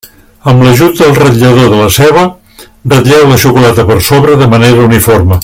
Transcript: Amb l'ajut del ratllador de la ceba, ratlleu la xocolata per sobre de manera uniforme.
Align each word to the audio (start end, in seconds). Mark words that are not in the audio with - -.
Amb 0.51 0.63
l'ajut 0.67 0.95
del 1.01 1.11
ratllador 1.19 1.69
de 1.73 1.81
la 1.81 1.91
ceba, 1.97 2.23
ratlleu 2.95 3.27
la 3.33 3.39
xocolata 3.45 3.87
per 3.91 3.99
sobre 4.09 4.41
de 4.43 4.49
manera 4.57 4.91
uniforme. 4.91 5.39